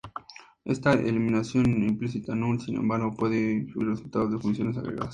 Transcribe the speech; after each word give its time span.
Esta 0.65 0.93
eliminación 0.93 1.67
implícita 1.83 2.33
Null, 2.33 2.59
sin 2.59 2.77
embargo, 2.77 3.13
puede 3.13 3.53
influir 3.53 3.83
en 3.83 3.89
los 3.91 3.99
resultados 3.99 4.31
de 4.31 4.39
funciones 4.39 4.75
agregadas. 4.75 5.09